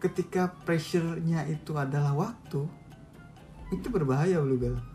ketika 0.00 0.48
pressure-nya 0.64 1.44
itu 1.44 1.76
adalah 1.76 2.16
waktu, 2.16 2.64
itu 3.68 3.86
berbahaya 3.92 4.40
Bluebell. 4.40 4.89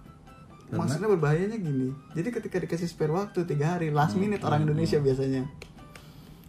Karena? 0.66 0.80
Maksudnya 0.82 1.08
berbahayanya 1.08 1.58
gini. 1.58 1.88
Jadi 2.12 2.30
ketika 2.32 2.58
dikasih 2.58 2.88
spare 2.88 3.12
waktu 3.12 3.46
tiga 3.46 3.78
hari, 3.78 3.90
last 3.90 4.14
Hmm, 4.14 4.26
minute 4.26 4.42
orang 4.42 4.62
hmm, 4.62 4.68
Indonesia 4.68 4.98
biasanya 4.98 5.46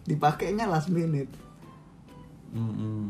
dipakainya 0.05 0.65
last 0.65 0.89
minute. 0.89 1.29
Hmm, 2.49 2.73
hmm. 2.73 3.07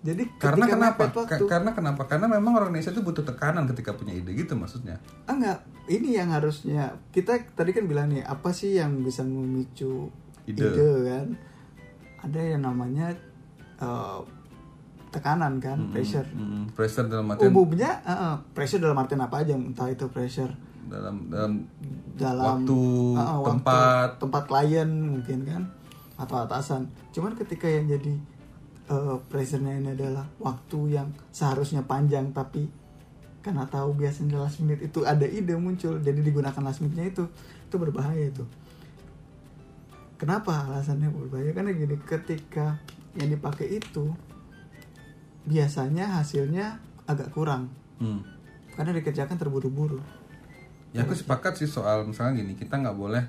Jadi 0.00 0.22
Karena 0.38 0.70
kenapa? 0.70 1.10
waktu, 1.10 1.26
Ka- 1.26 1.50
karena 1.50 1.70
kenapa? 1.74 2.06
Karena 2.06 2.30
memang 2.30 2.54
orang 2.54 2.70
Indonesia 2.70 2.94
itu 2.94 3.02
butuh 3.02 3.26
tekanan 3.26 3.66
ketika 3.66 3.90
punya 3.90 4.14
ide 4.14 4.30
gitu 4.32 4.54
maksudnya. 4.54 5.02
Ah, 5.26 5.34
enggak, 5.34 5.58
ini 5.90 6.14
yang 6.14 6.30
harusnya 6.30 6.94
kita 7.10 7.34
tadi 7.52 7.74
kan 7.74 7.90
bilang 7.90 8.14
nih 8.14 8.22
apa 8.22 8.54
sih 8.54 8.78
yang 8.78 9.02
bisa 9.02 9.26
memicu 9.26 10.06
Ide. 10.46 10.62
ide, 10.62 10.90
kan? 11.02 11.26
Ada 12.22 12.54
yang 12.54 12.62
namanya 12.62 13.18
eh, 13.82 14.18
tekanan 15.16 15.56
kan 15.56 15.78
pressure. 15.90 16.28
Mm, 16.36 16.76
pressure 16.76 17.08
dalam 17.08 17.32
artian 17.32 17.48
umumnya 17.48 18.04
eh, 18.04 18.36
pressure 18.52 18.84
dalam 18.84 19.00
artian 19.00 19.24
apa 19.24 19.40
aja 19.40 19.56
entah 19.56 19.88
itu 19.88 20.04
pressure 20.12 20.52
dalam 20.86 21.26
dalam 21.32 21.66
dalam 22.14 22.62
Waktu, 22.62 22.80
eh, 23.16 23.24
waktu, 23.24 23.48
tempat. 23.50 24.08
tempat 24.22 24.42
klien 24.46 24.88
mungkin 24.88 25.38
kan 25.48 25.62
atau 26.16 26.36
atasan. 26.44 26.88
Cuman 27.12 27.32
ketika 27.34 27.66
yang 27.66 27.88
jadi 27.88 28.14
eh, 28.92 29.16
pressure-nya 29.32 29.80
ini 29.80 29.96
adalah 29.96 30.28
waktu 30.38 31.00
yang 31.00 31.08
seharusnya 31.32 31.82
panjang 31.84 32.30
tapi 32.30 32.68
karena 33.40 33.62
tahu 33.70 33.94
biasanya 33.94 34.42
last 34.42 34.58
minute 34.58 34.82
itu 34.82 35.06
ada 35.06 35.22
ide 35.22 35.54
muncul 35.54 36.02
jadi 36.02 36.18
digunakan 36.18 36.58
last 36.66 36.82
minute-nya 36.82 37.14
itu 37.14 37.24
itu 37.66 37.76
berbahaya 37.78 38.30
itu. 38.30 38.42
Kenapa 40.16 40.66
alasannya 40.66 41.12
berbahaya? 41.12 41.52
Karena 41.52 41.70
gini 41.76 41.96
ketika 42.02 42.80
yang 43.16 43.32
dipakai 43.32 43.80
itu 43.80 44.12
biasanya 45.46 46.20
hasilnya 46.20 46.82
agak 47.06 47.30
kurang 47.30 47.70
Hmm. 47.96 48.20
karena 48.76 48.92
dikerjakan 48.92 49.40
terburu-buru 49.40 50.02
Ya 50.96 51.04
aku 51.04 51.12
sepakat 51.12 51.60
sih 51.60 51.68
soal 51.68 52.08
misalnya 52.08 52.40
gini, 52.40 52.56
kita 52.56 52.80
nggak 52.80 52.96
boleh 52.96 53.24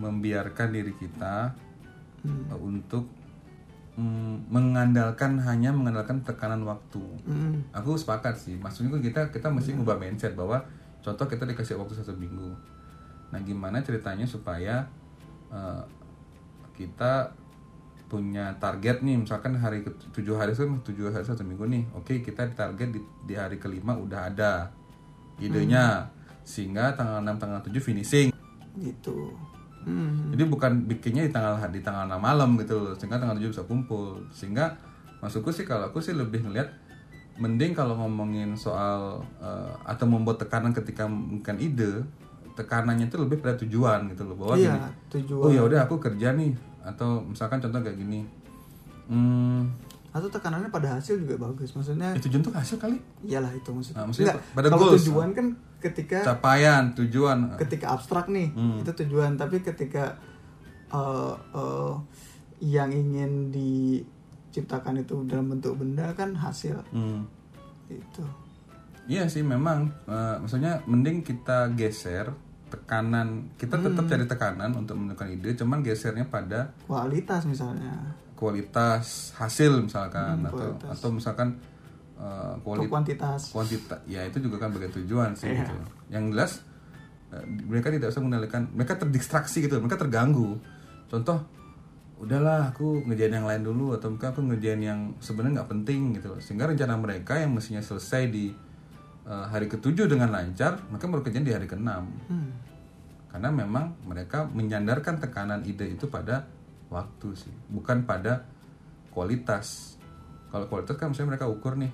membiarkan 0.00 0.72
diri 0.72 0.96
kita 0.96 1.52
Hmm. 2.22 2.48
uh, 2.48 2.56
untuk 2.56 3.10
mm, 3.98 4.48
mengandalkan 4.48 5.36
hanya 5.42 5.74
mengandalkan 5.74 6.22
tekanan 6.24 6.62
waktu. 6.64 7.02
Mm. 7.26 7.66
Aku 7.74 7.98
sepakat 7.98 8.38
sih. 8.38 8.54
Maksudnya 8.56 8.94
kita 9.02 9.28
kita 9.34 9.50
mesti 9.50 9.74
ngubah 9.76 9.98
mindset 10.00 10.32
bahwa 10.38 10.64
contoh 11.02 11.26
kita 11.28 11.44
dikasih 11.44 11.76
waktu 11.76 11.98
satu 11.98 12.14
minggu. 12.14 12.56
Nah 13.34 13.42
gimana 13.42 13.82
ceritanya 13.82 14.24
supaya 14.24 14.86
uh, 15.50 15.82
kita 16.78 17.34
punya 18.12 18.52
target 18.60 19.00
nih 19.00 19.16
misalkan 19.16 19.56
hari 19.56 19.80
ke 19.80 19.88
tujuh 20.12 20.36
hari 20.36 20.52
itu 20.52 20.68
tujuh 20.84 21.08
hari 21.08 21.24
satu 21.24 21.40
minggu 21.40 21.64
nih. 21.64 21.88
Oke 21.96 22.20
kita 22.20 22.44
target 22.52 22.92
di, 22.92 23.00
di 23.24 23.32
hari 23.32 23.56
kelima 23.56 23.96
udah 23.96 24.28
ada 24.28 24.68
idenya. 25.40 26.12
Sehingga 26.44 26.92
tanggal 26.92 27.24
6 27.24 27.40
tanggal 27.40 27.60
7 27.64 27.72
finishing. 27.80 28.28
Gitu. 28.76 29.32
Hmm. 29.82 30.30
jadi 30.30 30.46
bukan 30.46 30.86
bikinnya 30.86 31.26
di 31.26 31.32
tanggal 31.34 31.58
di 31.66 31.82
tanggal 31.82 32.04
6 32.04 32.20
malam 32.20 32.60
gitu 32.60 32.76
loh. 32.76 32.92
Sehingga 32.92 33.16
tanggal 33.16 33.40
7 33.40 33.48
bisa 33.48 33.64
kumpul. 33.64 34.20
Sehingga 34.28 34.76
maksudku 35.24 35.48
sih 35.48 35.64
kalau 35.64 35.88
aku 35.88 36.04
sih 36.04 36.12
lebih 36.12 36.44
ngeliat 36.44 36.68
mending 37.40 37.72
kalau 37.72 37.96
ngomongin 37.96 38.52
soal 38.60 39.24
eh, 39.40 39.72
atau 39.88 40.04
membuat 40.04 40.36
tekanan 40.44 40.76
ketika 40.76 41.08
bukan 41.08 41.56
ide 41.56 42.04
tekanannya 42.52 43.08
itu 43.08 43.16
lebih 43.16 43.40
pada 43.40 43.56
tujuan 43.56 44.12
gitu 44.12 44.28
loh. 44.28 44.36
Bahwa 44.36 44.60
iya 44.60 44.76
gini, 44.76 44.90
tujuan. 45.16 45.44
Oh 45.48 45.50
ya 45.50 45.64
udah 45.64 45.88
aku 45.88 45.96
kerja 45.96 46.36
nih 46.36 46.71
atau 46.82 47.22
misalkan 47.22 47.58
contoh 47.58 47.78
kayak 47.78 47.96
gini 47.96 48.20
hmm, 49.06 49.62
atau 50.10 50.28
tekanannya 50.28 50.68
pada 50.68 50.94
hasil 50.94 51.16
juga 51.16 51.40
bagus 51.40 51.72
maksudnya 51.72 52.12
ya 52.12 52.20
tujuan 52.20 52.42
tuh 52.42 52.52
hasil 52.52 52.76
kali 52.76 52.96
iyalah 53.22 53.48
itu 53.50 53.68
maksudnya, 53.68 53.96
Nah, 53.96 54.06
maksudnya 54.06 54.34
Enggak, 54.34 54.44
pada 54.52 54.66
kalau 54.68 54.82
goals. 54.84 54.96
tujuan 55.00 55.28
kan 55.30 55.46
ketika 55.78 56.18
capaian 56.22 56.84
tujuan 56.92 57.38
ketika 57.58 57.86
abstrak 57.90 58.26
nih 58.28 58.48
Hmm. 58.50 58.78
itu 58.78 58.90
tujuan 58.98 59.34
tapi 59.34 59.58
ketika 59.60 60.14
eh, 60.88 61.34
eh, 61.52 61.94
yang 62.60 62.90
ingin 62.90 63.50
diciptakan 63.50 65.00
itu 65.00 65.24
dalam 65.24 65.50
bentuk 65.50 65.74
benda 65.74 66.12
kan 66.12 66.34
hasil 66.34 66.78
Hmm. 66.90 67.24
itu 67.88 68.24
Iya 69.04 69.26
sih 69.26 69.42
memang 69.42 69.90
eh, 70.04 70.36
maksudnya 70.38 70.78
mending 70.84 71.20
kita 71.20 71.72
geser 71.72 72.30
tekanan. 72.72 73.28
Kita 73.54 73.76
tetap 73.76 74.04
cari 74.04 74.24
tekanan 74.24 74.70
untuk 74.72 74.94
menemukan 74.94 75.28
ide 75.28 75.52
cuman 75.54 75.80
gesernya 75.80 76.24
pada 76.24 76.72
kualitas 76.82 77.44
misalnya. 77.44 77.92
kualitas 78.34 79.30
hasil 79.32 79.78
misalkan 79.80 80.34
Hmm, 80.36 80.48
atau 80.48 80.58
kualitas. 80.58 80.88
atau 80.92 81.08
misalkan 81.10 81.48
eh, 82.14 82.24
atau 82.50 82.58
kualitas 82.60 82.90
kuantitas. 82.90 83.40
kuantitas. 83.48 84.00
Ya 84.04 84.22
itu 84.22 84.40
juga 84.40 84.58
kan 84.58 84.70
bagian 84.70 84.90
tujuan 84.94 85.30
sih 85.32 85.46
Iya. 85.46 85.62
gitu. 85.62 85.74
yang 86.10 86.24
jelas 86.28 86.60
eh, 87.30 87.40
mereka 87.62 87.88
tidak 87.88 88.10
bisa 88.10 88.18
mengendalikan 88.18 88.66
mereka 88.68 88.96
terdistraksi 88.96 89.60
gitu 89.60 89.78
mereka 89.78 89.96
terganggu. 89.96 90.58
Contoh 91.06 91.38
udahlah 92.16 92.70
aku 92.70 93.02
ngerjain 93.04 93.32
yang 93.32 93.44
lain 93.44 93.62
dulu 93.62 93.92
atau 93.92 94.06
mungkin 94.08 94.28
aku 94.28 94.40
ngerjain 94.44 94.78
yang 94.80 95.00
sebenarnya 95.18 95.58
nggak 95.58 95.70
penting 95.70 96.00
gitu 96.14 96.38
sehingga 96.38 96.66
rencana 96.66 96.94
mereka 96.94 97.34
yang 97.34 97.50
mestinya 97.50 97.80
selesai 97.80 98.26
di 98.26 98.54
eh, 99.26 99.46
hari 99.50 99.66
ketujuh 99.70 100.06
dengan 100.10 100.30
lancar 100.30 100.80
mereka 100.88 101.06
baru 101.10 101.22
kerjain 101.22 101.46
di 101.46 101.54
hari 101.54 101.66
keenam. 101.68 102.08
Hmm. 102.28 102.50
karena 103.32 103.48
memang 103.48 103.96
mereka 104.04 104.44
menyandarkan 104.44 105.16
tekanan 105.16 105.64
ide 105.64 105.88
itu 105.88 106.04
pada 106.04 106.44
waktu 106.92 107.32
sih 107.32 107.54
bukan 107.72 108.04
pada 108.04 108.44
kualitas. 109.08 109.96
Kalau 110.52 110.68
kualitas 110.68 111.00
kan 111.00 111.08
misalnya 111.08 111.40
mereka 111.40 111.48
ukur 111.48 111.80
nih 111.80 111.88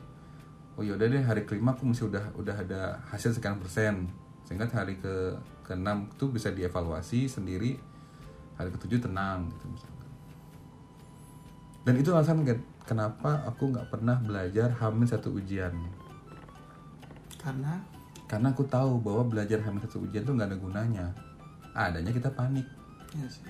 oh 0.75 0.83
yaudah 0.83 1.07
deh 1.07 1.23
hari 1.23 1.47
kelima 1.47 1.79
aku 1.79 1.87
mesti 1.87 2.11
udah 2.11 2.35
udah 2.38 2.57
ada 2.59 3.03
hasil 3.14 3.35
sekian 3.35 3.62
persen. 3.62 4.11
Sehingga 4.47 4.67
hari 4.67 4.99
ke 4.99 5.38
keenam 5.62 6.11
itu 6.11 6.27
bisa 6.27 6.51
dievaluasi 6.51 7.31
sendiri 7.31 7.79
hari 8.59 8.75
ketujuh 8.75 8.99
tenang 8.99 9.47
gitu 9.55 9.64
misalkan. 9.71 10.09
Dan 11.87 11.95
itu 12.03 12.11
alasan 12.11 12.43
Gat, 12.43 12.59
kenapa 12.83 13.47
aku 13.47 13.71
nggak 13.71 13.88
pernah 13.95 14.19
belajar 14.19 14.75
hamil 14.83 15.07
satu 15.07 15.31
ujian 15.38 15.71
karena? 17.40 17.81
Karena 18.29 18.53
aku 18.53 18.66
tahu 18.68 19.01
bahwa 19.01 19.24
belajar 19.24 19.62
hamil 19.64 19.81
satu 19.81 20.05
ujian 20.05 20.27
tuh 20.27 20.37
nggak 20.37 20.53
ada 20.53 20.59
gunanya. 20.61 21.07
Adanya 21.72 22.12
kita 22.12 22.29
panik. 22.35 22.66
Ya 23.16 23.24
sih. 23.24 23.46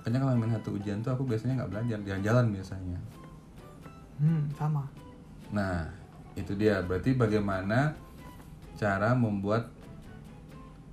Makanya 0.00 0.18
kalau 0.24 0.32
hamil 0.34 0.50
satu 0.50 0.70
ujian 0.74 0.98
tuh 1.04 1.14
aku 1.14 1.22
biasanya 1.28 1.62
nggak 1.62 1.70
belajar 1.70 1.98
jalan-jalan 2.02 2.46
biasanya. 2.50 2.98
Hmm, 4.18 4.42
sama. 4.58 4.82
Nah 5.54 5.86
itu 6.34 6.58
dia. 6.58 6.82
Berarti 6.82 7.14
bagaimana 7.14 7.94
cara 8.74 9.14
membuat 9.14 9.70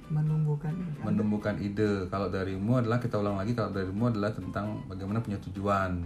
menumbuhkan 0.06 0.74
menumbuhkan 1.02 1.58
ide? 1.58 2.06
Kalau 2.14 2.30
darimu 2.30 2.78
adalah 2.78 3.02
kita 3.02 3.18
ulang 3.18 3.42
lagi 3.42 3.58
kalau 3.58 3.74
darimu 3.74 4.14
adalah 4.14 4.30
tentang 4.30 4.86
bagaimana 4.86 5.24
punya 5.26 5.42
tujuan. 5.50 6.06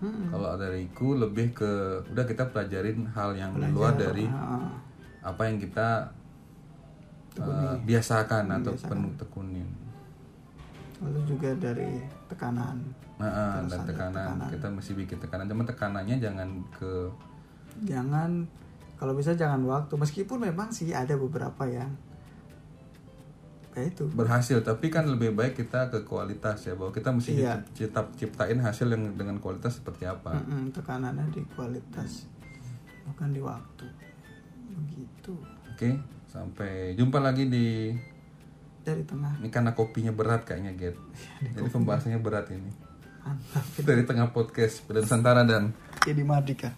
Hmm. 0.00 0.32
kalau 0.32 0.56
dariku 0.56 1.12
lebih 1.12 1.52
ke 1.52 2.00
udah 2.08 2.24
kita 2.24 2.48
pelajarin 2.48 3.04
hal 3.12 3.36
yang 3.36 3.52
di 3.52 3.68
luar 3.68 3.92
dari 4.00 4.24
Ah, 4.32 4.72
apa 5.20 5.42
yang 5.44 5.60
kita 5.60 6.08
uh, 7.38 7.76
biasakan 7.84 8.48
atau 8.60 8.72
penuh 8.74 9.12
tekunin. 9.20 9.68
Lalu 11.00 11.20
juga 11.24 11.50
dari 11.56 12.00
tekanan. 12.28 12.76
Nah, 13.20 13.60
dan 13.68 13.84
tekanan. 13.84 14.36
tekanan. 14.36 14.50
kita 14.52 14.66
mesti 14.72 14.92
bikin 14.96 15.18
tekanan. 15.20 15.44
Cuma 15.48 15.64
tekanannya 15.64 16.16
jangan 16.20 16.48
ke 16.72 17.08
jangan 17.84 18.44
kalau 18.96 19.16
bisa 19.16 19.32
jangan 19.36 19.60
waktu. 19.64 19.96
Meskipun 19.96 20.40
memang 20.40 20.72
sih 20.72 20.92
ada 20.92 21.16
beberapa 21.16 21.64
yang 21.68 21.88
kayak 23.70 23.94
itu. 23.94 24.02
berhasil 24.18 24.58
tapi 24.66 24.90
kan 24.90 25.06
lebih 25.06 25.30
baik 25.30 25.54
kita 25.54 25.94
ke 25.94 26.02
kualitas 26.02 26.58
ya 26.66 26.74
bahwa 26.74 26.90
kita 26.90 27.14
mesti 27.14 27.38
Iya. 27.38 27.54
cipta, 27.70 28.02
ciptain 28.18 28.58
hasil 28.58 28.90
yang 28.90 29.14
dengan 29.14 29.38
kualitas 29.38 29.78
seperti 29.78 30.10
apa. 30.10 30.34
Mm-mm, 30.42 30.74
tekanannya 30.74 31.22
di 31.30 31.38
kualitas 31.54 32.26
bukan 33.06 33.30
di 33.30 33.38
waktu 33.38 33.86
begitu. 34.72 35.34
Oke 35.70 35.98
sampai 36.30 36.94
jumpa 36.94 37.18
lagi 37.18 37.50
di 37.50 37.90
dari 38.80 39.02
tengah. 39.04 39.38
Ini 39.42 39.50
karena 39.50 39.74
kopinya 39.74 40.14
berat 40.14 40.46
kayaknya 40.46 40.72
Get 40.78 40.96
jadi 41.56 41.68
pembahasannya 41.68 42.20
berat 42.22 42.48
ini. 42.54 42.70
Mantap. 43.20 43.64
Dari 43.84 44.02
tengah 44.08 44.32
podcast 44.32 44.80
Beda 44.88 45.04
Nusantara 45.04 45.44
dan 45.44 45.76
jadi 46.06 46.24
Mardika 46.24 46.72